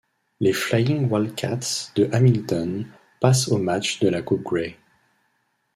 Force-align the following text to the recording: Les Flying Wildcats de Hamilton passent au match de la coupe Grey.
Les 0.39 0.51
Flying 0.51 1.09
Wildcats 1.11 1.91
de 1.93 2.09
Hamilton 2.11 2.87
passent 3.19 3.49
au 3.49 3.59
match 3.59 3.99
de 3.99 4.07
la 4.09 4.23
coupe 4.23 4.41
Grey. 4.41 4.75